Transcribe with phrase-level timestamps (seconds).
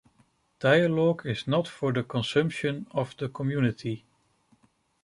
[0.57, 4.03] Dialogue is not for the consumption of the community.